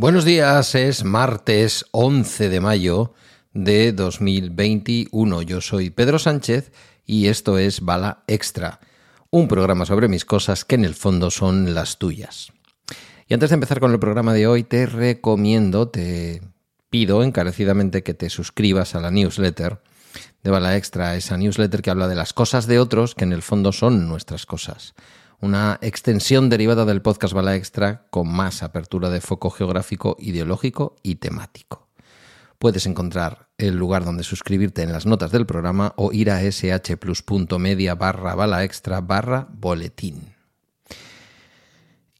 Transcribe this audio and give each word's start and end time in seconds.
Buenos 0.00 0.24
días, 0.24 0.74
es 0.74 1.04
martes 1.04 1.84
11 1.90 2.48
de 2.48 2.60
mayo 2.60 3.12
de 3.52 3.92
2021. 3.92 5.42
Yo 5.42 5.60
soy 5.60 5.90
Pedro 5.90 6.18
Sánchez 6.18 6.72
y 7.04 7.26
esto 7.26 7.58
es 7.58 7.82
Bala 7.82 8.24
Extra, 8.26 8.80
un 9.28 9.46
programa 9.46 9.84
sobre 9.84 10.08
mis 10.08 10.24
cosas 10.24 10.64
que 10.64 10.76
en 10.76 10.86
el 10.86 10.94
fondo 10.94 11.30
son 11.30 11.74
las 11.74 11.98
tuyas. 11.98 12.50
Y 13.28 13.34
antes 13.34 13.50
de 13.50 13.54
empezar 13.54 13.78
con 13.78 13.92
el 13.92 13.98
programa 13.98 14.32
de 14.32 14.46
hoy, 14.46 14.64
te 14.64 14.86
recomiendo, 14.86 15.88
te 15.88 16.40
pido 16.88 17.22
encarecidamente 17.22 18.02
que 18.02 18.14
te 18.14 18.30
suscribas 18.30 18.94
a 18.94 19.00
la 19.00 19.10
newsletter 19.10 19.82
de 20.42 20.50
Bala 20.50 20.78
Extra, 20.78 21.14
esa 21.14 21.36
newsletter 21.36 21.82
que 21.82 21.90
habla 21.90 22.08
de 22.08 22.14
las 22.14 22.32
cosas 22.32 22.66
de 22.66 22.78
otros 22.78 23.14
que 23.14 23.24
en 23.24 23.34
el 23.34 23.42
fondo 23.42 23.70
son 23.70 24.08
nuestras 24.08 24.46
cosas 24.46 24.94
una 25.40 25.78
extensión 25.80 26.48
derivada 26.48 26.84
del 26.84 27.02
podcast 27.02 27.34
Bala 27.34 27.56
Extra 27.56 28.06
con 28.10 28.28
más 28.28 28.62
apertura 28.62 29.08
de 29.10 29.20
foco 29.20 29.50
geográfico, 29.50 30.16
ideológico 30.18 30.96
y 31.02 31.16
temático. 31.16 31.88
Puedes 32.58 32.84
encontrar 32.84 33.48
el 33.56 33.76
lugar 33.76 34.04
donde 34.04 34.22
suscribirte 34.22 34.82
en 34.82 34.92
las 34.92 35.06
notas 35.06 35.32
del 35.32 35.46
programa 35.46 35.94
o 35.96 36.12
ir 36.12 36.30
a 36.30 36.42
shplus.media 36.42 37.94
barra 37.94 38.34
bala 38.34 38.64
extra 38.64 39.00
barra 39.00 39.48
boletín. 39.50 40.34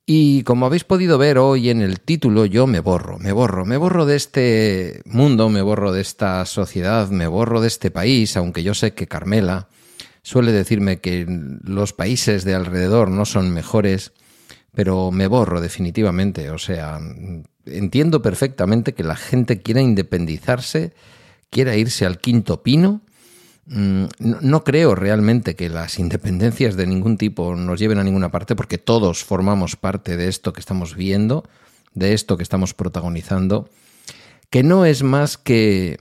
Y 0.07 0.43
como 0.43 0.67
habéis 0.67 0.85
podido 0.85 1.19
ver 1.19 1.39
hoy 1.39 1.71
en 1.71 1.83
el 1.83 2.01
título, 2.01 2.47
yo 2.47 2.67
me 2.67 2.81
borro, 2.81 3.19
me 3.19 3.33
borro, 3.33 3.65
me 3.65 3.77
borro 3.77 4.07
de 4.07 4.17
este 4.17 5.03
mundo, 5.05 5.51
me 5.51 5.63
borro 5.63 5.93
de 5.93 6.01
esta 6.01 6.45
sociedad, 6.47 7.09
me 7.11 7.29
borro 7.29 7.61
de 7.61 7.69
este 7.69 7.91
país, 7.91 8.37
aunque 8.37 8.63
yo 8.63 8.75
sé 8.75 8.93
que 8.93 9.07
Carmela, 9.07 9.69
suele 10.23 10.53
decirme 10.53 11.01
que 11.01 11.27
los 11.63 11.93
países 11.93 12.45
de 12.45 12.55
alrededor 12.55 13.11
no 13.11 13.25
son 13.25 13.51
mejores, 13.53 14.13
pero 14.75 15.11
me 15.11 15.27
borro 15.27 15.61
definitivamente. 15.61 16.51
O 16.51 16.59
sea, 16.59 16.99
entiendo 17.67 18.23
perfectamente 18.23 18.95
que 18.95 19.05
la 19.05 19.17
gente 19.17 19.63
quiera 19.63 19.81
independizarse, 19.81 20.93
quiera 21.51 21.77
irse 21.77 22.07
al 22.07 22.19
quinto 22.19 22.63
pino. 22.63 23.03
Mm, 23.67 24.05
no, 24.19 24.65
creo 24.65 24.95
realmente 24.95 25.55
que 25.55 25.69
las 25.69 25.99
independencias 25.99 26.77
de 26.77 26.87
ningún 26.87 27.17
tipo 27.17 27.55
nos 27.55 27.79
lleven 27.79 27.99
a 27.99 28.05
ninguna 28.05 28.31
parte 28.31 28.57
porque 28.57 28.79
todos 28.79 29.25
formamos 29.25 29.77
parte 29.77 30.17
de 30.17 30.29
esto 30.29 30.53
que 30.53 30.61
estamos 30.61 30.97
viendo, 30.97 31.45
de 31.95 32.13
esto 32.15 32.37
que 32.37 32.43
estamos 32.43 32.75
protagonizando, 32.75 33.69
que 34.49 34.63
no 34.63 34.85
es 34.85 35.03
más 35.03 35.39
que 35.39 35.99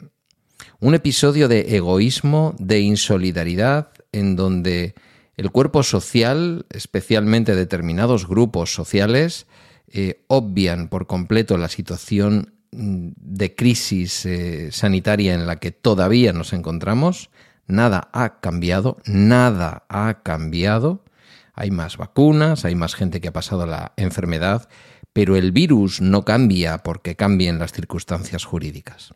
un 0.79 0.95
episodio 0.95 1.47
de 1.47 1.75
egoísmo, 1.75 2.55
de 2.57 2.79
insolidaridad, 2.79 3.89
en 4.11 4.35
donde 4.35 4.95
el 5.37 5.51
cuerpo 5.51 5.83
social, 5.83 6.65
especialmente 6.69 7.55
determinados 7.55 8.27
grupos 8.27 8.73
sociales, 8.73 9.47
eh, 9.91 10.23
obvian 10.27 10.87
por 10.87 11.07
completo 11.07 11.57
la 11.57 11.69
situación 11.69 12.53
mm, 12.71 13.09
de 13.15 13.55
crisis 13.55 14.25
eh, 14.25 14.69
sanitaria 14.71 15.33
en 15.33 15.47
la 15.47 15.55
que 15.55 15.71
todavía 15.71 16.33
nos 16.33 16.53
encontramos. 16.53 17.29
Nada 17.67 18.09
ha 18.13 18.39
cambiado, 18.39 18.97
nada 19.05 19.85
ha 19.89 20.21
cambiado. 20.23 21.05
Hay 21.53 21.71
más 21.71 21.97
vacunas, 21.97 22.65
hay 22.65 22.75
más 22.75 22.95
gente 22.95 23.21
que 23.21 23.29
ha 23.29 23.33
pasado 23.33 23.65
la 23.65 23.93
enfermedad, 23.95 24.67
pero 25.13 25.35
el 25.35 25.51
virus 25.51 26.01
no 26.01 26.25
cambia 26.25 26.79
porque 26.79 27.15
cambien 27.15 27.59
las 27.59 27.73
circunstancias 27.73 28.43
jurídicas. 28.45 29.13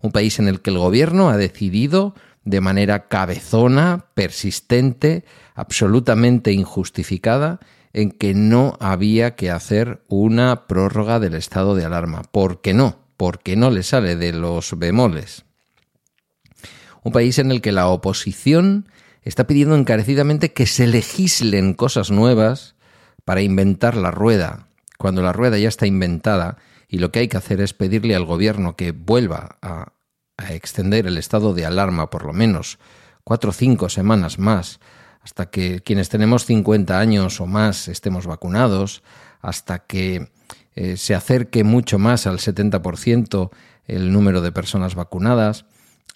Un 0.00 0.12
país 0.12 0.38
en 0.38 0.48
el 0.48 0.60
que 0.60 0.70
el 0.70 0.78
gobierno 0.78 1.30
ha 1.30 1.36
decidido 1.36 2.14
de 2.46 2.60
manera 2.60 3.08
cabezona, 3.08 4.06
persistente, 4.14 5.24
absolutamente 5.54 6.52
injustificada, 6.52 7.58
en 7.92 8.12
que 8.12 8.34
no 8.34 8.76
había 8.80 9.34
que 9.34 9.50
hacer 9.50 10.04
una 10.08 10.66
prórroga 10.66 11.18
del 11.18 11.34
estado 11.34 11.74
de 11.74 11.84
alarma. 11.84 12.22
¿Por 12.22 12.60
qué 12.60 12.72
no? 12.72 13.00
Porque 13.16 13.56
no 13.56 13.70
le 13.70 13.82
sale 13.82 14.14
de 14.14 14.32
los 14.32 14.78
bemoles. 14.78 15.44
Un 17.02 17.12
país 17.12 17.38
en 17.38 17.50
el 17.50 17.60
que 17.60 17.72
la 17.72 17.88
oposición 17.88 18.88
está 19.22 19.48
pidiendo 19.48 19.74
encarecidamente 19.74 20.52
que 20.52 20.66
se 20.66 20.86
legislen 20.86 21.74
cosas 21.74 22.12
nuevas 22.12 22.76
para 23.24 23.42
inventar 23.42 23.96
la 23.96 24.12
rueda, 24.12 24.68
cuando 24.98 25.20
la 25.20 25.32
rueda 25.32 25.58
ya 25.58 25.68
está 25.68 25.86
inventada 25.86 26.58
y 26.88 26.98
lo 26.98 27.10
que 27.10 27.18
hay 27.18 27.28
que 27.28 27.38
hacer 27.38 27.60
es 27.60 27.74
pedirle 27.74 28.14
al 28.14 28.24
gobierno 28.24 28.76
que 28.76 28.92
vuelva 28.92 29.58
a 29.62 29.95
a 30.36 30.52
extender 30.52 31.06
el 31.06 31.18
estado 31.18 31.54
de 31.54 31.66
alarma 31.66 32.10
por 32.10 32.24
lo 32.24 32.32
menos 32.32 32.78
cuatro 33.24 33.50
o 33.50 33.52
cinco 33.52 33.88
semanas 33.88 34.38
más, 34.38 34.80
hasta 35.22 35.46
que 35.50 35.80
quienes 35.80 36.08
tenemos 36.08 36.44
50 36.46 36.98
años 36.98 37.40
o 37.40 37.46
más 37.46 37.88
estemos 37.88 38.26
vacunados, 38.26 39.02
hasta 39.40 39.80
que 39.80 40.30
eh, 40.76 40.96
se 40.96 41.14
acerque 41.14 41.64
mucho 41.64 41.98
más 41.98 42.26
al 42.26 42.38
70% 42.38 43.50
el 43.86 44.12
número 44.12 44.40
de 44.42 44.52
personas 44.52 44.94
vacunadas, 44.94 45.64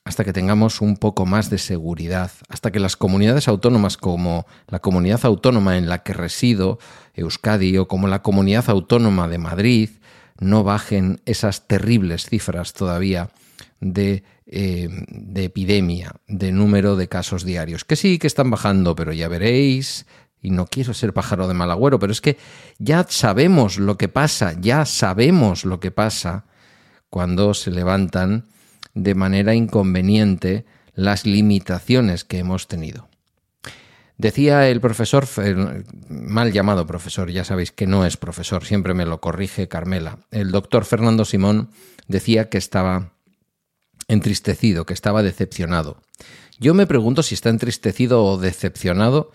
hasta 0.05 0.25
que 0.25 0.33
tengamos 0.33 0.81
un 0.81 0.97
poco 0.97 1.27
más 1.27 1.51
de 1.51 1.59
seguridad, 1.59 2.31
hasta 2.49 2.71
que 2.71 2.81
las 2.81 2.97
comunidades 2.97 3.49
autónomas 3.49 3.97
como 3.97 4.47
la 4.69 4.79
comunidad 4.79 5.25
autónoma 5.25 5.77
en 5.77 5.89
la 5.89 6.03
que 6.03 6.13
resido, 6.13 6.79
Euskadi, 7.15 7.77
o 7.79 7.89
como 7.89 8.09
la 8.09 8.23
comunidad 8.23 8.71
autónoma 8.71 9.29
de 9.29 9.39
Madrid, 9.39 9.91
no 10.41 10.65
bajen 10.65 11.21
esas 11.27 11.69
terribles 11.69 12.27
cifras 12.27 12.73
todavía 12.73 13.31
eh, 13.81 14.89
de, 15.09 15.45
epidemia, 15.45 16.17
de 16.27 16.51
número 16.51 16.97
de 16.97 17.09
casos 17.09 17.45
diarios. 17.45 17.85
Que 17.85 17.95
sí, 17.95 18.19
que 18.19 18.27
están 18.27 18.51
bajando, 18.51 18.97
pero 18.97 19.13
ya 19.13 19.29
veréis, 19.29 20.07
y 20.43 20.51
no 20.51 20.67
quiero 20.67 20.95
ser 20.95 21.13
pájaro 21.13 21.47
de 21.47 21.55
mal 21.55 21.71
agüero, 21.71 21.99
pero 21.99 22.13
es 22.13 22.21
que 22.21 22.39
ya 22.79 23.07
sabemos 23.09 23.79
lo 23.79 23.99
que 23.99 24.09
pasa, 24.09 24.55
ya 24.59 24.87
sabemos 24.87 25.65
lo 25.65 25.79
que 25.79 25.91
pasa 25.91 26.47
cuando 27.11 27.53
se 27.55 27.71
levantan 27.71 28.47
de 28.95 29.15
manera 29.15 29.55
inconveniente 29.55 30.65
las 30.95 31.27
limitaciones 31.27 32.25
que 32.25 32.39
hemos 32.39 32.67
tenido. 32.67 33.10
Decía 34.21 34.69
el 34.69 34.83
profesor, 34.83 35.27
mal 36.11 36.53
llamado 36.53 36.87
profesor, 36.87 37.31
ya 37.31 37.43
sabéis 37.43 37.73
que 37.73 37.87
no 37.87 38.05
es 38.05 38.19
profesor, 38.19 38.67
siempre 38.67 38.93
me 38.93 39.07
lo 39.07 39.19
corrige 39.19 39.67
Carmela. 39.67 40.19
El 40.31 40.51
doctor 40.51 40.85
Fernando 40.85 41.25
Simón 41.25 41.71
decía 42.07 42.51
que 42.51 42.59
estaba 42.59 43.15
entristecido, 44.09 44.85
que 44.85 44.93
estaba 44.93 45.23
decepcionado. 45.23 46.03
Yo 46.59 46.75
me 46.75 46.87
pregunto 46.87 47.23
si 47.23 47.35
está 47.35 47.49
entristecido 47.49 48.23
o 48.23 48.37
decepcionado 48.37 49.33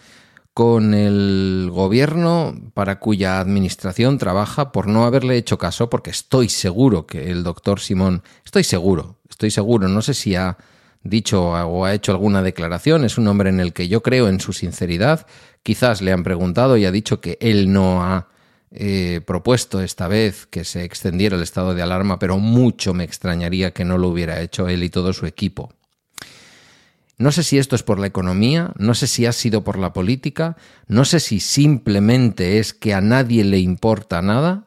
con 0.54 0.94
el 0.94 1.72
gobierno 1.74 2.56
para 2.76 3.00
cuya 3.00 3.40
administración 3.40 4.20
trabaja 4.20 4.72
por 4.72 4.86
no 4.86 5.06
haberle 5.06 5.36
hecho 5.36 5.58
caso, 5.58 5.90
porque 5.90 6.12
estoy 6.12 6.48
seguro 6.48 7.08
que 7.08 7.32
el 7.32 7.44
doctor 7.44 7.80
Simón, 7.80 8.22
estoy 8.46 8.64
seguro, 8.64 9.18
estoy 9.32 9.50
seguro, 9.50 9.88
no 9.88 10.04
sé 10.04 10.14
si 10.14 10.36
ha 10.36 10.60
dicho 11.06 11.52
o 11.52 11.86
ha 11.86 11.94
hecho 11.94 12.12
alguna 12.12 12.42
declaración, 12.42 13.06
es 13.06 13.18
un 13.18 13.28
hombre 13.28 13.50
en 13.50 13.62
el 13.62 13.72
que 13.72 13.88
yo 13.88 14.04
creo 14.04 14.28
en 14.28 14.42
su 14.42 14.52
sinceridad, 14.52 15.26
quizás 15.64 16.02
le 16.02 16.12
han 16.12 16.24
preguntado 16.24 16.76
y 16.76 16.86
ha 16.86 16.92
dicho 16.92 17.22
que 17.22 17.38
él 17.40 17.72
no 17.72 18.04
ha 18.04 18.28
eh, 18.72 19.22
propuesto 19.26 19.80
esta 19.80 20.08
vez 20.08 20.48
que 20.48 20.66
se 20.66 20.84
extendiera 20.84 21.38
el 21.38 21.44
estado 21.44 21.74
de 21.76 21.84
alarma, 21.84 22.20
pero 22.20 22.40
mucho 22.40 22.94
me 22.94 23.06
extrañaría 23.06 23.72
que 23.72 23.86
no 23.86 23.98
lo 23.98 24.10
hubiera 24.10 24.42
hecho 24.42 24.68
él 24.68 24.84
y 24.84 24.90
todo 24.90 25.14
su 25.14 25.26
equipo. 25.28 25.72
No 27.18 27.32
sé 27.32 27.44
si 27.44 27.58
esto 27.58 27.78
es 27.78 27.84
por 27.84 28.00
la 28.00 28.08
economía, 28.08 28.74
no 28.78 28.94
sé 28.94 29.08
si 29.08 29.26
ha 29.26 29.32
sido 29.32 29.64
por 29.64 29.78
la 29.78 29.94
política, 29.94 30.58
no 30.88 31.06
sé 31.06 31.22
si 31.22 31.40
simplemente 31.40 32.60
es 32.60 32.74
que 32.74 32.94
a 32.94 33.00
nadie 33.00 33.46
le 33.46 33.60
importa 33.60 34.22
nada, 34.22 34.66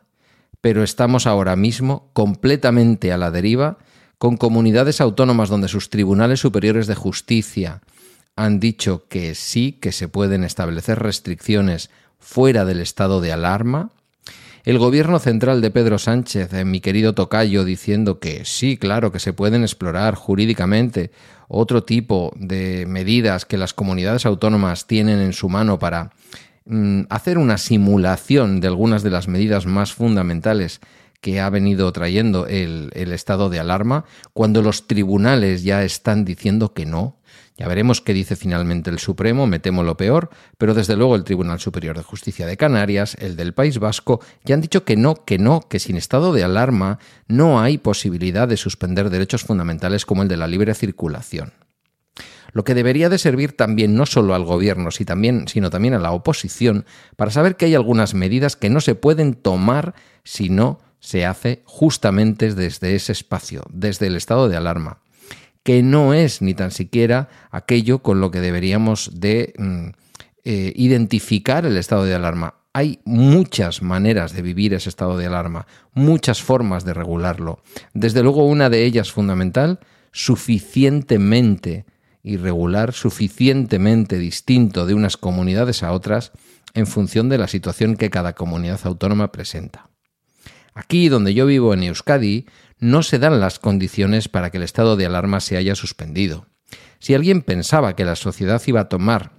pero 0.63 0.83
estamos 0.83 1.27
ahora 1.27 1.57
mismo 1.57 2.09
completamente 2.15 3.13
a 3.13 3.19
la 3.19 3.31
deriva, 3.31 3.79
con 4.19 4.37
comunidades 4.37 5.01
autónomas 5.01 5.49
donde 5.49 5.69
sus 5.69 5.91
tribunales 5.91 6.41
superiores 6.41 6.87
de 6.87 6.95
justicia 6.95 7.81
han 8.37 8.61
dicho 8.61 9.07
que 9.09 9.35
sí, 9.35 9.73
que 9.73 9.93
se 9.93 10.09
pueden 10.09 10.45
establecer 10.45 10.99
restricciones 10.99 11.91
fuera 12.19 12.65
del 12.65 12.81
estado 12.81 13.21
de 13.21 13.33
alarma, 13.33 13.91
el 14.69 14.79
gobierno 14.79 15.19
central 15.19 15.63
de 15.63 15.71
Pedro 15.71 15.99
Sánchez, 15.99 16.53
eh, 16.53 16.65
mi 16.67 16.81
querido 16.81 17.15
Tocayo, 17.15 17.65
diciendo 17.65 18.19
que 18.19 18.45
sí, 18.45 18.77
claro, 18.77 19.11
que 19.11 19.19
se 19.19 19.33
pueden 19.33 19.63
explorar 19.63 20.15
jurídicamente 20.15 21.11
otro 21.49 21.85
tipo 21.85 22.35
de 22.37 22.85
medidas 22.87 23.47
que 23.47 23.57
las 23.57 23.73
comunidades 23.73 24.27
autónomas 24.27 24.87
tienen 24.87 25.21
en 25.21 25.33
su 25.33 25.49
mano 25.49 25.79
para 25.79 26.11
mm, 26.67 27.05
hacer 27.09 27.39
una 27.39 27.57
simulación 27.57 28.61
de 28.61 28.69
algunas 28.69 29.03
de 29.03 29.11
las 29.11 29.27
medidas 29.27 29.65
más 29.65 29.95
fundamentales 29.95 30.81
que 31.21 31.41
ha 31.41 31.51
venido 31.51 31.91
trayendo 31.93 32.47
el, 32.47 32.91
estado 32.95 33.51
de 33.51 33.59
alarma, 33.59 34.05
cuando 34.33 34.63
los 34.63 34.87
tribunales 34.87 35.63
ya 35.65 35.83
están 35.83 36.25
diciendo 36.25 36.73
que 36.75 36.87
no, 36.87 37.19
ya 37.57 37.67
veremos 37.67 38.01
qué 38.01 38.15
dice 38.15 38.37
finalmente 38.37 38.89
el 38.89 39.01
Supremo, 39.01 39.49
me 39.49 39.59
temo 39.59 39.83
lo 39.83 39.97
peor, 39.97 40.31
pero 40.59 40.75
desde 40.75 40.95
luego 40.95 41.17
el 41.17 41.25
Tribunal 41.25 41.59
Superior 41.59 41.97
de 41.97 42.05
Justicia 42.05 42.47
de 42.47 42.57
Canarias, 42.57 43.17
el 43.19 43.35
del 43.35 43.53
País 43.53 43.81
Vasco, 43.81 44.21
ya 44.45 44.55
han 44.55 44.61
dicho 44.61 44.85
que 44.85 44.97
no, 44.97 45.25
que 45.25 45.39
no, 45.39 45.61
que 45.69 45.81
sin 45.81 45.97
estado 45.97 46.33
de 46.33 46.45
alarma 46.45 47.01
no 47.27 47.61
hay 47.61 47.79
posibilidad 47.79 48.47
de 48.47 48.57
suspender 48.57 49.11
derechos 49.11 49.43
fundamentales 49.43 50.07
como 50.07 50.23
el 50.23 50.29
de 50.29 50.37
la 50.37 50.47
libre 50.47 50.75
circulación. 50.75 51.53
Lo 52.53 52.65
que 52.65 52.75
debería 52.75 53.09
de 53.09 53.19
servir 53.19 53.57
también 53.57 53.95
no 53.95 54.07
solo 54.07 54.35
al 54.35 54.45
gobierno, 54.45 54.91
sino 54.91 55.71
también 55.71 55.95
a 55.95 55.99
la 55.99 56.13
oposición, 56.13 56.87
para 57.17 57.31
saber 57.31 57.57
que 57.57 57.67
hay 57.67 57.75
algunas 57.75 58.15
medidas 58.15 58.57
que 58.57 58.71
no 58.71 58.81
se 58.81 58.95
pueden 58.95 59.35
tomar 59.35 59.95
si 60.25 60.49
no 60.49 60.79
se 61.01 61.25
hace 61.25 61.63
justamente 61.65 62.55
desde 62.55 62.95
ese 62.95 63.13
espacio, 63.13 63.65
desde 63.71 64.07
el 64.07 64.17
estado 64.17 64.49
de 64.49 64.57
alarma, 64.57 64.99
que 65.63 65.83
no 65.83 66.15
es 66.15 66.43
ni 66.43 66.55
tan 66.55 66.71
siquiera 66.71 67.29
aquello 67.51 68.01
con 68.01 68.21
lo 68.21 68.31
que 68.31 68.41
deberíamos 68.41 69.11
de 69.21 69.55
mm, 69.59 69.89
eh, 70.45 70.73
identificar 70.77 71.67
el 71.67 71.77
estado 71.77 72.05
de 72.05 72.15
alarma. 72.15 72.55
Hay 72.73 73.01
muchas 73.05 73.83
maneras 73.83 74.33
de 74.33 74.43
vivir 74.43 74.73
ese 74.75 74.89
estado 74.89 75.19
de 75.19 75.27
alarma, 75.27 75.67
muchas 75.93 76.43
formas 76.43 76.85
de 76.85 76.95
regularlo. 76.95 77.61
Desde 77.93 78.23
luego 78.23 78.47
una 78.47 78.71
de 78.71 78.85
ellas 78.85 79.11
fundamental, 79.13 79.81
suficientemente 80.13 81.87
irregular, 82.23 82.93
suficientemente 82.93 84.19
distinto 84.19 84.87
de 84.87 84.95
unas 84.95 85.17
comunidades 85.17 85.83
a 85.83 85.93
otras 85.93 86.33
en 86.75 86.87
función 86.87 87.29
de 87.29 87.39
la 87.39 87.49
situación 87.49 87.97
que 87.97 88.11
cada 88.11 88.35
comunidad 88.35 88.81
autónoma 88.85 89.33
presenta. 89.33 89.89
Aquí, 90.79 91.09
donde 91.09 91.35
yo 91.35 91.45
vivo 91.45 91.75
en 91.75 91.83
Euskadi, 91.83 92.47
no 92.79 93.03
se 93.03 93.19
dan 93.19 93.41
las 93.41 93.59
condiciones 93.59 94.29
para 94.29 94.51
que 94.51 94.59
el 94.59 94.63
estado 94.63 94.95
de 94.95 95.07
alarma 95.07 95.41
se 95.41 95.57
haya 95.57 95.75
suspendido. 95.75 96.47
Si 97.01 97.15
alguien 97.15 97.43
pensaba 97.43 97.97
que 97.97 98.05
la 98.05 98.15
sociedad 98.15 98.63
iba 98.65 98.83
a 98.83 98.89
tomar 98.89 99.33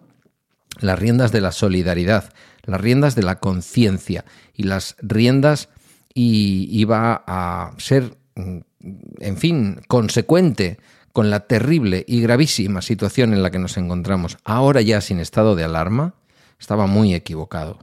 las 0.81 0.99
riendas 0.99 1.31
de 1.31 1.39
la 1.39 1.53
solidaridad, 1.53 2.33
las 2.63 2.81
riendas 2.81 3.15
de 3.15 3.23
la 3.23 3.39
conciencia 3.39 4.25
y 4.53 4.63
las 4.63 4.97
riendas 5.01 5.69
y 6.13 6.67
iba 6.71 7.23
a 7.25 7.71
ser, 7.77 8.17
en 8.35 9.37
fin, 9.37 9.79
consecuente 9.87 10.77
con 11.13 11.29
la 11.29 11.47
terrible 11.47 12.03
y 12.05 12.19
gravísima 12.19 12.81
situación 12.81 13.31
en 13.31 13.43
la 13.43 13.49
que 13.49 13.59
nos 13.59 13.77
encontramos, 13.77 14.37
ahora 14.43 14.81
ya 14.81 14.99
sin 14.99 15.21
estado 15.21 15.55
de 15.55 15.63
alarma, 15.63 16.15
estaba 16.59 16.85
muy 16.85 17.13
equivocado. 17.13 17.79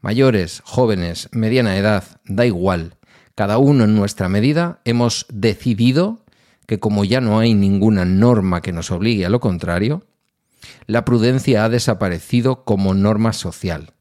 Mayores, 0.00 0.62
jóvenes, 0.64 1.28
mediana 1.32 1.76
edad, 1.76 2.04
da 2.24 2.46
igual. 2.46 2.96
Cada 3.34 3.58
uno 3.58 3.84
en 3.84 3.94
nuestra 3.94 4.28
medida 4.28 4.80
hemos 4.84 5.26
decidido 5.28 6.24
que 6.66 6.78
como 6.78 7.04
ya 7.04 7.20
no 7.20 7.38
hay 7.38 7.54
ninguna 7.54 8.04
norma 8.04 8.60
que 8.60 8.72
nos 8.72 8.90
obligue 8.90 9.26
a 9.26 9.30
lo 9.30 9.40
contrario, 9.40 10.04
la 10.86 11.04
prudencia 11.04 11.64
ha 11.64 11.68
desaparecido 11.68 12.64
como 12.64 12.94
norma 12.94 13.32
social. 13.32 13.94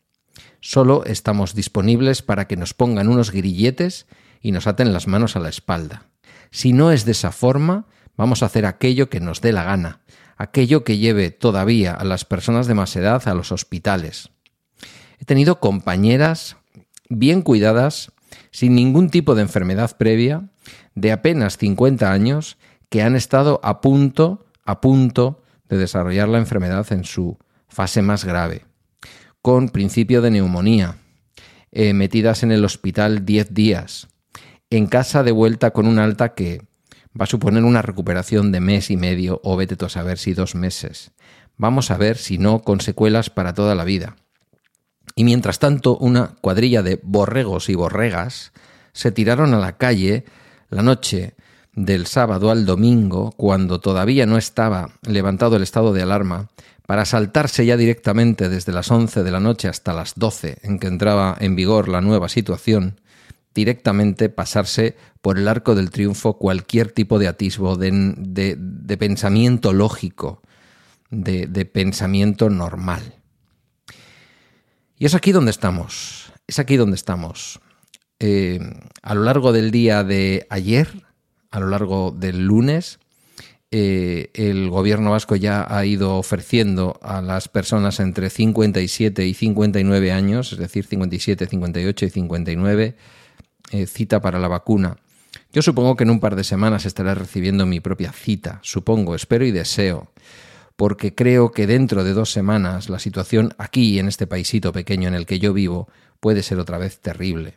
Solo 0.59 1.03
estamos 1.05 1.53
disponibles 1.53 2.21
para 2.21 2.47
que 2.47 2.57
nos 2.57 2.73
pongan 2.73 3.07
unos 3.07 3.31
grilletes 3.31 4.07
y 4.41 4.51
nos 4.51 4.67
aten 4.67 4.93
las 4.93 5.07
manos 5.07 5.35
a 5.35 5.39
la 5.39 5.49
espalda. 5.49 6.07
Si 6.51 6.73
no 6.73 6.91
es 6.91 7.05
de 7.05 7.11
esa 7.11 7.31
forma, 7.31 7.85
vamos 8.17 8.41
a 8.41 8.47
hacer 8.47 8.65
aquello 8.65 9.09
que 9.09 9.19
nos 9.19 9.41
dé 9.41 9.51
la 9.51 9.63
gana, 9.63 10.01
aquello 10.37 10.83
que 10.83 10.97
lleve 10.97 11.31
todavía 11.31 11.93
a 11.93 12.03
las 12.03 12.25
personas 12.25 12.67
de 12.67 12.73
más 12.73 12.95
edad 12.95 13.27
a 13.27 13.33
los 13.33 13.51
hospitales. 13.51 14.31
He 15.19 15.25
tenido 15.25 15.59
compañeras 15.59 16.57
bien 17.09 17.41
cuidadas, 17.41 18.11
sin 18.51 18.75
ningún 18.75 19.09
tipo 19.09 19.35
de 19.35 19.43
enfermedad 19.43 19.95
previa, 19.97 20.49
de 20.95 21.11
apenas 21.11 21.57
50 21.57 22.11
años, 22.11 22.57
que 22.89 23.01
han 23.01 23.15
estado 23.15 23.59
a 23.63 23.81
punto, 23.81 24.45
a 24.63 24.81
punto 24.81 25.43
de 25.69 25.77
desarrollar 25.77 26.29
la 26.29 26.37
enfermedad 26.37 26.91
en 26.91 27.03
su 27.03 27.37
fase 27.67 28.01
más 28.01 28.25
grave, 28.25 28.65
con 29.41 29.69
principio 29.69 30.21
de 30.21 30.31
neumonía, 30.31 30.97
eh, 31.71 31.93
metidas 31.93 32.43
en 32.43 32.51
el 32.51 32.63
hospital 32.63 33.25
10 33.25 33.53
días, 33.53 34.07
en 34.69 34.87
casa 34.87 35.23
de 35.23 35.31
vuelta 35.31 35.71
con 35.71 35.87
un 35.87 35.99
alta 35.99 36.33
que 36.33 36.61
va 37.19 37.23
a 37.23 37.27
suponer 37.27 37.63
una 37.63 37.81
recuperación 37.81 38.51
de 38.51 38.59
mes 38.59 38.89
y 38.91 38.97
medio 38.97 39.39
o 39.43 39.55
vete 39.55 39.75
tú 39.75 39.85
a 39.85 39.89
saber 39.89 40.17
si 40.17 40.33
dos 40.33 40.55
meses. 40.55 41.11
Vamos 41.57 41.91
a 41.91 41.97
ver 41.97 42.17
si 42.17 42.37
no 42.37 42.61
con 42.61 42.81
secuelas 42.81 43.29
para 43.29 43.53
toda 43.53 43.75
la 43.75 43.85
vida. 43.85 44.17
Y 45.15 45.23
mientras 45.23 45.59
tanto, 45.59 45.97
una 45.97 46.35
cuadrilla 46.41 46.83
de 46.83 46.99
borregos 47.01 47.69
y 47.69 47.75
borregas 47.75 48.51
se 48.91 49.11
tiraron 49.11 49.53
a 49.53 49.59
la 49.59 49.77
calle 49.77 50.25
la 50.69 50.83
noche 50.83 51.35
del 51.73 52.05
sábado 52.05 52.51
al 52.51 52.65
domingo, 52.65 53.31
cuando 53.37 53.79
todavía 53.79 54.25
no 54.25 54.37
estaba 54.37 54.91
levantado 55.07 55.55
el 55.55 55.63
estado 55.63 55.93
de 55.93 56.01
alarma, 56.01 56.49
para 56.85 57.05
saltarse 57.05 57.65
ya 57.65 57.77
directamente 57.77 58.49
desde 58.49 58.71
las 58.71 58.91
11 58.91 59.23
de 59.23 59.31
la 59.31 59.39
noche 59.39 59.67
hasta 59.67 59.93
las 59.93 60.15
12 60.15 60.59
en 60.61 60.79
que 60.79 60.87
entraba 60.87 61.35
en 61.39 61.55
vigor 61.55 61.89
la 61.89 62.01
nueva 62.01 62.29
situación, 62.29 62.99
directamente 63.53 64.29
pasarse 64.29 64.95
por 65.21 65.39
el 65.39 65.47
arco 65.47 65.75
del 65.75 65.89
triunfo 65.89 66.37
cualquier 66.37 66.91
tipo 66.91 67.17
de 67.17 67.27
atisbo 67.27 67.77
de, 67.77 68.97
pensamiento 68.99 69.73
lógico, 69.73 70.41
de, 71.09 71.65
pensamiento 71.65 72.49
normal. 72.49 73.15
Y 74.97 75.05
es 75.05 75.15
aquí 75.15 75.31
donde 75.31 75.51
estamos, 75.51 76.31
es 76.47 76.59
aquí 76.59 76.77
donde 76.77 76.95
estamos. 76.95 77.59
Eh, 78.19 78.59
a 79.01 79.13
lo 79.13 79.23
largo 79.23 79.51
del 79.51 79.71
día 79.71 80.03
de 80.03 80.47
ayer, 80.49 80.87
a 81.51 81.59
lo 81.59 81.67
largo 81.67 82.11
del 82.11 82.45
lunes, 82.45 82.99
eh, 83.71 84.29
el 84.33 84.69
gobierno 84.69 85.11
vasco 85.11 85.35
ya 85.35 85.65
ha 85.67 85.85
ido 85.85 86.15
ofreciendo 86.15 86.97
a 87.01 87.21
las 87.21 87.49
personas 87.49 87.99
entre 87.99 88.29
57 88.29 89.25
y 89.25 89.33
59 89.33 90.11
años, 90.13 90.53
es 90.53 90.59
decir, 90.59 90.85
57, 90.85 91.45
58 91.47 92.05
y 92.05 92.09
59, 92.09 92.95
eh, 93.71 93.85
cita 93.87 94.21
para 94.21 94.39
la 94.39 94.47
vacuna. 94.47 94.95
Yo 95.51 95.61
supongo 95.61 95.97
que 95.97 96.05
en 96.05 96.11
un 96.11 96.21
par 96.21 96.37
de 96.37 96.45
semanas 96.45 96.85
estaré 96.85 97.15
recibiendo 97.15 97.65
mi 97.65 97.81
propia 97.81 98.13
cita, 98.13 98.59
supongo, 98.61 99.13
espero 99.13 99.45
y 99.45 99.51
deseo, 99.51 100.09
porque 100.75 101.15
creo 101.15 101.51
que 101.51 101.67
dentro 101.67 102.03
de 102.03 102.13
dos 102.13 102.31
semanas 102.31 102.89
la 102.89 102.99
situación 102.99 103.53
aquí, 103.57 103.99
en 103.99 104.07
este 104.07 104.27
paisito 104.27 104.71
pequeño 104.71 105.07
en 105.07 105.15
el 105.15 105.25
que 105.25 105.39
yo 105.39 105.53
vivo, 105.53 105.87
puede 106.19 106.43
ser 106.43 106.59
otra 106.59 106.77
vez 106.77 106.99
terrible. 106.99 107.55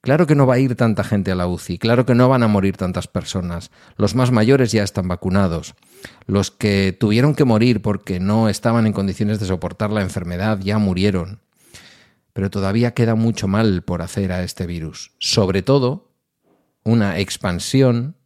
Claro 0.00 0.26
que 0.26 0.34
no 0.34 0.46
va 0.46 0.54
a 0.54 0.58
ir 0.58 0.76
tanta 0.76 1.04
gente 1.04 1.30
a 1.30 1.34
la 1.34 1.46
UCI, 1.46 1.76
claro 1.76 2.06
que 2.06 2.14
no 2.14 2.28
van 2.28 2.42
a 2.42 2.48
morir 2.48 2.76
tantas 2.78 3.06
personas. 3.06 3.70
Los 3.96 4.14
más 4.14 4.30
mayores 4.30 4.72
ya 4.72 4.82
están 4.82 5.08
vacunados. 5.08 5.74
Los 6.26 6.50
que 6.50 6.96
tuvieron 6.98 7.34
que 7.34 7.44
morir 7.44 7.82
porque 7.82 8.18
no 8.18 8.48
estaban 8.48 8.86
en 8.86 8.94
condiciones 8.94 9.40
de 9.40 9.46
soportar 9.46 9.90
la 9.90 10.00
enfermedad 10.00 10.58
ya 10.60 10.78
murieron 10.78 11.40
pero 12.32 12.50
todavía 12.50 12.94
queda 12.94 13.14
mucho 13.14 13.48
mal 13.48 13.82
por 13.82 14.02
hacer 14.02 14.32
a 14.32 14.42
este 14.42 14.66
virus. 14.66 15.12
Sobre 15.18 15.62
todo, 15.62 16.12
una 16.84 17.18
expansión, 17.18 18.16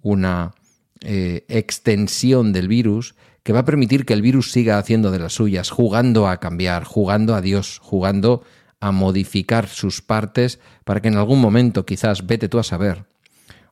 una 0.00 0.54
eh, 1.00 1.44
extensión 1.48 2.52
del 2.52 2.68
virus 2.68 3.14
que 3.42 3.52
va 3.52 3.60
a 3.60 3.64
permitir 3.64 4.04
que 4.04 4.12
el 4.12 4.22
virus 4.22 4.52
siga 4.52 4.78
haciendo 4.78 5.10
de 5.10 5.18
las 5.18 5.34
suyas, 5.34 5.70
jugando 5.70 6.28
a 6.28 6.38
cambiar, 6.38 6.84
jugando 6.84 7.34
a 7.34 7.40
Dios, 7.40 7.78
jugando 7.82 8.42
a 8.80 8.92
modificar 8.92 9.68
sus 9.68 10.02
partes 10.02 10.60
para 10.84 11.00
que 11.00 11.08
en 11.08 11.16
algún 11.16 11.40
momento, 11.40 11.86
quizás, 11.86 12.26
vete 12.26 12.48
tú 12.48 12.58
a 12.58 12.64
saber, 12.64 13.06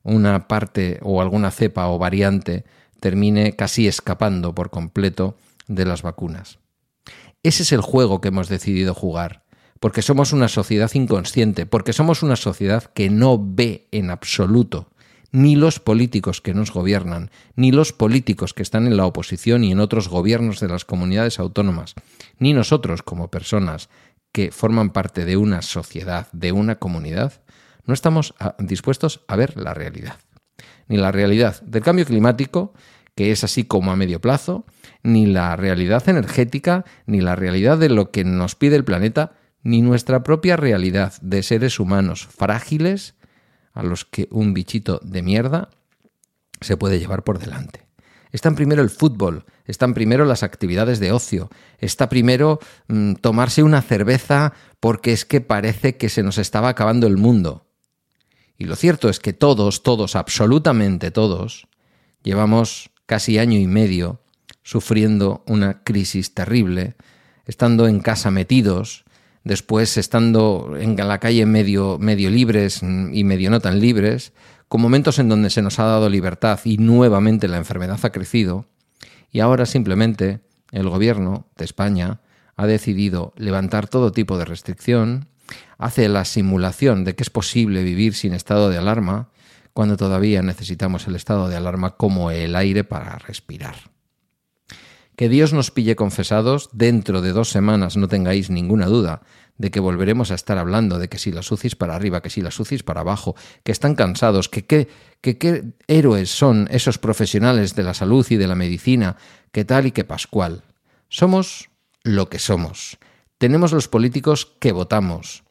una 0.02 0.48
parte 0.48 0.98
o 1.02 1.20
alguna 1.20 1.50
cepa 1.50 1.88
o 1.88 1.98
variante 1.98 2.64
termine 3.00 3.56
casi 3.56 3.86
escapando 3.86 4.54
por 4.54 4.70
completo 4.70 5.36
de 5.68 5.84
las 5.84 6.02
vacunas. 6.02 6.58
Ese 7.42 7.62
es 7.62 7.72
el 7.72 7.80
juego 7.80 8.20
que 8.20 8.28
hemos 8.28 8.48
decidido 8.48 8.94
jugar 8.94 9.44
porque 9.80 10.02
somos 10.02 10.32
una 10.32 10.48
sociedad 10.48 10.90
inconsciente, 10.92 11.64
porque 11.64 11.94
somos 11.94 12.22
una 12.22 12.36
sociedad 12.36 12.84
que 12.84 13.08
no 13.08 13.38
ve 13.42 13.88
en 13.90 14.10
absoluto 14.10 14.90
ni 15.32 15.56
los 15.56 15.78
políticos 15.80 16.40
que 16.40 16.54
nos 16.54 16.72
gobiernan, 16.72 17.30
ni 17.54 17.72
los 17.72 17.92
políticos 17.92 18.54
que 18.54 18.62
están 18.62 18.86
en 18.86 18.96
la 18.96 19.06
oposición 19.06 19.64
y 19.64 19.72
en 19.72 19.80
otros 19.80 20.08
gobiernos 20.08 20.60
de 20.60 20.68
las 20.68 20.84
comunidades 20.84 21.38
autónomas, 21.38 21.94
ni 22.38 22.52
nosotros 22.52 23.02
como 23.02 23.30
personas 23.30 23.88
que 24.32 24.50
forman 24.50 24.90
parte 24.90 25.24
de 25.24 25.36
una 25.36 25.62
sociedad, 25.62 26.28
de 26.32 26.52
una 26.52 26.76
comunidad, 26.76 27.42
no 27.84 27.94
estamos 27.94 28.34
ah, 28.38 28.54
dispuestos 28.58 29.24
a 29.28 29.36
ver 29.36 29.56
la 29.56 29.74
realidad. 29.74 30.16
Ni 30.88 30.96
la 30.96 31.12
realidad 31.12 31.60
del 31.62 31.82
cambio 31.82 32.04
climático, 32.04 32.74
que 33.14 33.32
es 33.32 33.44
así 33.44 33.64
como 33.64 33.92
a 33.92 33.96
medio 33.96 34.20
plazo, 34.20 34.66
ni 35.02 35.26
la 35.26 35.56
realidad 35.56 36.08
energética, 36.08 36.84
ni 37.06 37.20
la 37.20 37.36
realidad 37.36 37.78
de 37.78 37.88
lo 37.88 38.10
que 38.10 38.24
nos 38.24 38.54
pide 38.54 38.76
el 38.76 38.84
planeta, 38.84 39.32
ni 39.62 39.82
nuestra 39.82 40.22
propia 40.22 40.56
realidad 40.56 41.14
de 41.20 41.42
seres 41.42 41.80
humanos 41.80 42.26
frágiles 42.26 43.14
a 43.72 43.82
los 43.82 44.04
que 44.04 44.28
un 44.30 44.54
bichito 44.54 45.00
de 45.02 45.22
mierda 45.22 45.70
se 46.60 46.76
puede 46.76 46.98
llevar 46.98 47.24
por 47.24 47.38
delante. 47.38 47.86
Están 48.32 48.54
primero 48.54 48.82
el 48.82 48.90
fútbol, 48.90 49.44
están 49.64 49.92
primero 49.92 50.24
las 50.24 50.42
actividades 50.42 51.00
de 51.00 51.10
ocio, 51.10 51.50
está 51.78 52.08
primero 52.08 52.60
mm, 52.86 53.14
tomarse 53.14 53.62
una 53.62 53.82
cerveza 53.82 54.52
porque 54.78 55.12
es 55.12 55.24
que 55.24 55.40
parece 55.40 55.96
que 55.96 56.08
se 56.08 56.22
nos 56.22 56.38
estaba 56.38 56.68
acabando 56.68 57.06
el 57.06 57.16
mundo. 57.16 57.66
Y 58.56 58.64
lo 58.64 58.76
cierto 58.76 59.08
es 59.08 59.18
que 59.18 59.32
todos, 59.32 59.82
todos, 59.82 60.14
absolutamente 60.14 61.10
todos, 61.10 61.66
llevamos 62.22 62.90
casi 63.06 63.38
año 63.38 63.58
y 63.58 63.66
medio 63.66 64.22
sufriendo 64.62 65.42
una 65.46 65.82
crisis 65.82 66.34
terrible, 66.34 66.94
estando 67.46 67.88
en 67.88 68.00
casa 68.00 68.30
metidos, 68.30 69.04
después 69.44 69.96
estando 69.96 70.76
en 70.78 70.96
la 70.96 71.18
calle 71.18 71.46
medio, 71.46 71.98
libres 71.98 72.82
y 72.82 73.24
medio 73.24 73.50
no 73.50 73.60
tan 73.60 73.80
libres, 73.80 74.32
con 74.68 74.80
momentos 74.80 75.18
en 75.18 75.28
donde 75.28 75.50
se 75.50 75.62
nos 75.62 75.78
ha 75.78 75.84
dado 75.84 76.08
libertad 76.08 76.60
y 76.64 76.78
nuevamente 76.78 77.48
la 77.48 77.56
enfermedad 77.56 77.98
ha 78.02 78.10
crecido, 78.10 78.66
y 79.32 79.40
ahora 79.40 79.66
simplemente 79.66 80.40
el 80.70 80.88
gobierno 80.88 81.46
de 81.56 81.64
España 81.64 82.20
ha 82.56 82.66
decidido 82.66 83.32
levantar 83.36 83.88
todo 83.88 84.12
tipo 84.12 84.38
de 84.38 84.44
restricción, 84.44 85.28
hace 85.78 86.08
la 86.08 86.24
simulación 86.24 87.04
de 87.04 87.14
que 87.14 87.22
es 87.22 87.30
posible 87.30 87.82
vivir 87.82 88.14
sin 88.14 88.34
estado 88.34 88.68
de 88.68 88.78
alarma 88.78 89.30
cuando 89.72 89.96
todavía 89.96 90.42
necesitamos 90.42 91.06
el 91.06 91.16
estado 91.16 91.48
de 91.48 91.56
alarma 91.56 91.96
como 91.96 92.30
el 92.30 92.54
aire 92.54 92.84
para 92.84 93.18
respirar. 93.18 93.76
Que 95.20 95.28
Dios 95.28 95.52
nos 95.52 95.70
pille 95.70 95.96
confesados, 95.96 96.70
dentro 96.72 97.20
de 97.20 97.32
dos 97.32 97.50
semanas 97.50 97.98
no 97.98 98.08
tengáis 98.08 98.48
ninguna 98.48 98.86
duda 98.86 99.20
de 99.58 99.70
que 99.70 99.78
volveremos 99.78 100.30
a 100.30 100.34
estar 100.34 100.56
hablando 100.56 100.98
de 100.98 101.10
que 101.10 101.18
si 101.18 101.30
las 101.30 101.52
UCIs 101.52 101.76
para 101.76 101.94
arriba, 101.94 102.22
que 102.22 102.30
si 102.30 102.40
las 102.40 102.58
UCIs 102.58 102.82
para 102.82 103.02
abajo, 103.02 103.36
que 103.62 103.70
están 103.70 103.94
cansados, 103.96 104.48
que 104.48 104.64
qué 104.64 104.88
que, 105.20 105.74
héroes 105.88 106.30
son 106.30 106.68
esos 106.70 106.96
profesionales 106.96 107.74
de 107.74 107.82
la 107.82 107.92
salud 107.92 108.26
y 108.30 108.36
de 108.36 108.46
la 108.46 108.54
medicina, 108.54 109.18
que 109.52 109.66
tal 109.66 109.84
y 109.84 109.90
que 109.92 110.04
Pascual. 110.04 110.62
Somos 111.10 111.68
lo 112.02 112.30
que 112.30 112.38
somos. 112.38 112.96
Tenemos 113.36 113.72
los 113.72 113.88
políticos 113.88 114.56
que 114.58 114.72
votamos. 114.72 115.44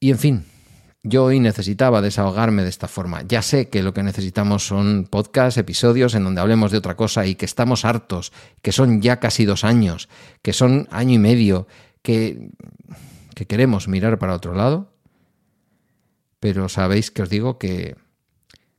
Y 0.00 0.10
en 0.10 0.18
fin, 0.18 0.46
yo 1.02 1.24
hoy 1.24 1.40
necesitaba 1.40 2.02
desahogarme 2.02 2.62
de 2.62 2.68
esta 2.68 2.86
forma. 2.86 3.22
Ya 3.26 3.40
sé 3.42 3.68
que 3.68 3.82
lo 3.82 3.94
que 3.94 4.02
necesitamos 4.02 4.66
son 4.66 5.06
podcasts, 5.10 5.56
episodios 5.56 6.14
en 6.14 6.24
donde 6.24 6.40
hablemos 6.40 6.72
de 6.72 6.78
otra 6.78 6.96
cosa 6.96 7.26
y 7.26 7.36
que 7.36 7.46
estamos 7.46 7.84
hartos, 7.84 8.32
que 8.60 8.72
son 8.72 9.00
ya 9.00 9.18
casi 9.18 9.46
dos 9.46 9.64
años, 9.64 10.08
que 10.42 10.52
son 10.52 10.88
año 10.90 11.14
y 11.14 11.18
medio, 11.18 11.66
que, 12.02 12.50
que 13.34 13.46
queremos 13.46 13.88
mirar 13.88 14.18
para 14.18 14.34
otro 14.34 14.54
lado. 14.54 14.92
Pero 16.38 16.68
sabéis 16.68 17.10
que 17.10 17.22
os 17.22 17.30
digo 17.30 17.58
que, 17.58 17.96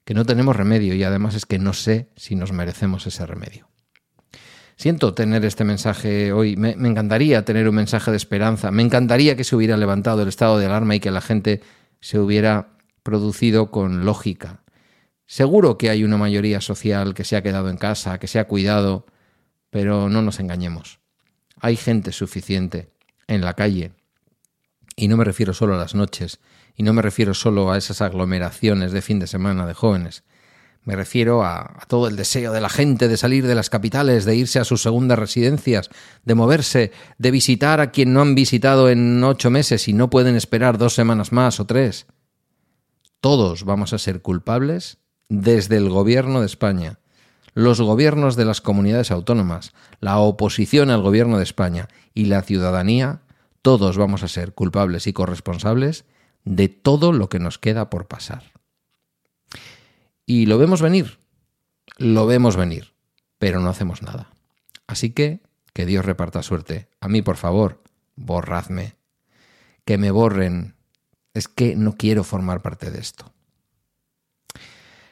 que 0.04 0.13
no 0.13 0.25
tenemos 0.25 0.56
remedio 0.56 0.94
y 0.94 1.04
además 1.04 1.34
es 1.34 1.46
que 1.46 1.58
no 1.58 1.74
sé 1.74 2.10
si 2.16 2.36
nos 2.36 2.51
merecemos 2.51 3.08
ese 3.08 3.25
remedio. 3.25 3.68
Siento 4.75 5.13
tener 5.13 5.46
este 5.46 5.63
mensaje 5.63 6.34
hoy. 6.34 6.56
Me, 6.56 6.75
me, 6.75 6.90
encantaría 6.90 7.46
tener 7.46 7.70
un 7.70 7.75
mensaje 7.75 8.10
de 8.10 8.18
esperanza. 8.18 8.72
Me 8.72 8.82
encantaría 8.82 9.36
que 9.36 9.44
se 9.44 9.56
hubiera 9.56 9.78
levantado 9.78 10.24
el 10.24 10.28
estado 10.28 10.58
de 10.58 10.66
alarma 10.66 10.96
y 10.96 11.00
que 11.00 11.12
la 11.12 11.22
gente 11.22 11.62
se 12.01 12.20
hubiera 12.20 12.77
producido 13.03 13.72
con 13.72 14.05
lógica. 14.05 14.63
Seguro 15.25 15.77
que 15.77 15.89
hay 15.89 16.03
una 16.03 16.17
mayoría 16.17 16.60
social 16.60 17.13
que 17.13 17.24
se 17.24 17.38
ha 17.38 17.43
quedado 17.43 17.70
en 17.70 17.77
casa, 17.77 18.20
que 18.20 18.27
se 18.27 18.39
ha 18.39 18.48
cuidado, 18.48 19.05
pero 19.70 20.10
no 20.10 20.22
nos 20.22 20.39
engañemos. 20.39 21.00
Hay 21.60 21.77
gente 21.77 22.12
suficiente 22.12 22.91
en 23.27 23.41
la 23.41 23.53
calle. 23.53 23.93
Y 24.98 25.08
no 25.08 25.15
me 25.15 25.24
refiero 25.24 25.53
solo 25.53 25.75
a 25.75 25.77
las 25.77 25.96
noches, 25.96 26.41
y 26.75 26.84
no 26.84 26.91
me 26.91 27.01
refiero 27.01 27.34
solo 27.34 27.72
a 27.72 27.77
esas 27.77 28.01
aglomeraciones 28.01 28.91
de 28.91 29.01
fin 29.01 29.20
de 29.20 29.27
semana 29.27 29.65
de 29.65 29.74
jóvenes. 29.74 30.24
Me 30.84 30.96
refiero 30.96 31.44
a, 31.44 31.86
todo 31.88 32.08
el 32.08 32.16
deseo 32.16 32.54
de 32.54 32.62
la 32.62 32.70
gente 32.70 33.08
de 33.08 33.18
salir 33.18 33.46
de 33.46 33.54
las 33.54 33.70
capitales, 33.70 34.26
de 34.26 34.36
irse 34.36 34.60
a 34.60 34.64
sus 34.64 34.82
segundas 34.82 35.20
residencias, 35.20 35.90
de 36.26 36.36
moverse, 36.36 36.92
de 37.20 37.32
visitar 37.32 37.80
a 37.82 37.92
quien 37.92 38.14
no 38.14 38.22
han 38.22 38.34
visitado 38.34 38.90
en 38.90 39.24
ocho 39.24 39.52
meses 39.52 39.88
y 39.88 39.94
no 39.94 40.10
pueden 40.10 40.36
esperar 40.36 40.80
dos 40.80 40.94
semanas 40.94 41.32
más 41.32 41.60
o 41.60 41.66
tres. 41.66 42.08
Todos 43.20 43.64
vamos 43.64 43.94
a 43.94 44.00
ser 44.00 44.24
culpables 44.24 44.98
desde 45.30 45.78
el 45.78 45.90
gobierno 45.90 46.40
de 46.40 46.48
España, 46.48 47.00
los 47.54 47.80
gobiernos 47.80 48.36
de 48.36 48.46
las 48.46 48.62
comunidades 48.62 49.12
autónomas, 49.12 49.74
la 50.00 50.18
oposición 50.18 50.90
al 50.90 51.02
gobierno 51.02 51.38
de 51.38 51.44
España 51.44 51.90
y 52.14 52.26
la 52.26 52.42
ciudadanía, 52.42 53.22
todos 53.62 53.98
vamos 53.98 54.24
a 54.24 54.28
ser 54.28 54.54
culpables 54.54 55.06
y 55.06 55.14
corresponsables 55.14 56.06
de 56.44 56.70
todo 56.70 57.12
lo 57.12 57.30
que 57.30 57.40
nos 57.40 57.60
queda 57.60 57.90
por 57.92 58.08
pasar. 58.08 58.61
Y 60.25 60.46
lo 60.46 60.58
vemos 60.58 60.82
venir, 60.82 61.20
lo 61.98 62.25
vemos 62.25 62.56
venir, 62.56 62.94
pero 63.38 63.60
no 63.60 63.70
hacemos 63.70 64.01
nada. 64.01 64.32
Así 64.88 65.12
que, 65.12 65.42
que 65.74 65.86
Dios 65.86 66.06
reparta 66.06 66.44
suerte. 66.44 66.90
A 67.00 67.08
mí, 67.08 67.22
por 67.22 67.38
favor, 67.38 67.82
borradme. 68.16 68.96
Que 69.86 69.98
me 69.98 70.12
borren. 70.12 70.75
Es 71.34 71.48
que 71.48 71.75
no 71.75 71.96
quiero 71.96 72.24
formar 72.24 72.62
parte 72.62 72.92
de 72.92 73.00
esto. 73.00 73.32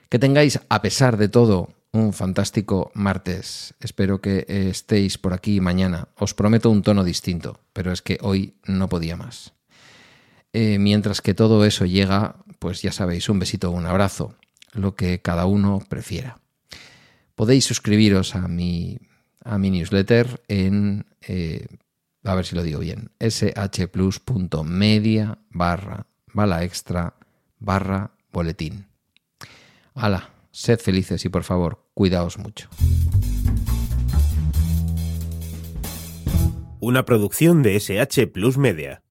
Que 0.09 0.19
tengáis, 0.19 0.59
a 0.69 0.81
pesar 0.81 1.17
de 1.17 1.29
todo, 1.29 1.69
un 1.91 2.13
fantástico 2.13 2.91
martes. 2.93 3.73
Espero 3.79 4.21
que 4.21 4.45
estéis 4.47 5.17
por 5.17 5.33
aquí 5.33 5.61
mañana. 5.61 6.09
Os 6.15 6.33
prometo 6.33 6.69
un 6.69 6.83
tono 6.83 7.03
distinto, 7.03 7.61
pero 7.73 7.91
es 7.91 8.01
que 8.01 8.17
hoy 8.21 8.55
no 8.65 8.89
podía 8.89 9.15
más. 9.15 9.53
Eh, 10.51 10.77
mientras 10.79 11.21
que 11.21 11.33
todo 11.33 11.63
eso 11.63 11.85
llega, 11.85 12.37
pues 12.57 12.81
ya 12.81 12.91
sabéis, 12.91 13.29
un 13.29 13.39
besito, 13.39 13.71
un 13.71 13.85
abrazo 13.85 14.35
lo 14.73 14.95
que 14.95 15.21
cada 15.21 15.45
uno 15.45 15.79
prefiera. 15.87 16.39
Podéis 17.35 17.65
suscribiros 17.65 18.35
a 18.35 18.47
mi, 18.47 18.99
a 19.43 19.57
mi 19.57 19.69
newsletter 19.71 20.41
en, 20.47 21.05
eh, 21.21 21.67
a 22.23 22.35
ver 22.35 22.45
si 22.45 22.55
lo 22.55 22.63
digo 22.63 22.79
bien, 22.79 23.11
shplus.media 23.19 24.59
barra 25.49 26.05
bala 26.33 26.63
extra 26.63 27.15
barra 27.59 28.11
boletín. 28.31 28.87
Hala, 29.93 30.29
sed 30.51 30.79
felices 30.79 31.25
y 31.25 31.29
por 31.29 31.43
favor, 31.43 31.85
cuidaos 31.93 32.37
mucho. 32.37 32.69
Una 36.79 37.03
producción 37.03 37.61
de 37.61 37.75
SH 37.75 38.27
Plus 38.27 38.57
Media. 38.57 39.01